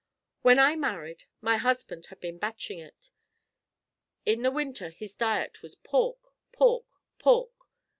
When 0.41 0.57
I 0.57 0.75
married, 0.75 1.25
my 1.41 1.57
husband 1.57 2.07
had 2.07 2.19
been 2.19 2.39
batching 2.39 2.79
it. 2.79 3.11
In 4.25 4.41
the 4.41 4.49
winter 4.49 4.89
his 4.89 5.13
diet 5.13 5.61
was 5.61 5.75
pork! 5.75 6.33
pork! 6.51 6.87
pork! 7.19 7.51